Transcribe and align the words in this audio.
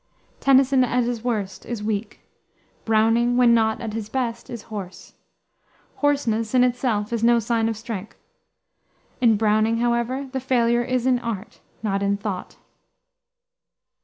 Tennyson, 0.39 0.83
at 0.83 1.03
his 1.03 1.23
worst, 1.23 1.63
is 1.63 1.83
weak. 1.83 2.21
Browning, 2.85 3.37
when 3.37 3.53
not 3.53 3.79
at 3.81 3.93
his 3.93 4.09
best, 4.09 4.49
is 4.49 4.63
hoarse. 4.73 5.13
Hoarseness, 5.97 6.55
in 6.55 6.63
itself, 6.63 7.13
is 7.13 7.23
no 7.23 7.37
sign 7.37 7.69
of 7.69 7.77
strength. 7.77 8.17
In 9.21 9.37
Browning, 9.37 9.77
however, 9.77 10.27
the 10.31 10.39
failure 10.39 10.81
is 10.81 11.05
in 11.05 11.19
art, 11.19 11.59
not 11.83 12.01
in 12.01 12.17
thought. 12.17 12.57